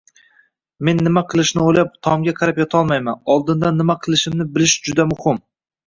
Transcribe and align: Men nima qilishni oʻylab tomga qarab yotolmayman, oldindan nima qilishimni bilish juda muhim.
Men 0.89 1.01
nima 1.07 1.23
qilishni 1.33 1.65
oʻylab 1.67 1.93
tomga 2.09 2.35
qarab 2.41 2.63
yotolmayman, 2.65 3.23
oldindan 3.37 3.81
nima 3.85 4.01
qilishimni 4.09 4.53
bilish 4.59 4.79
juda 4.91 5.11
muhim. 5.17 5.45